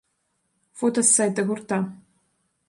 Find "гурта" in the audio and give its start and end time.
1.51-1.79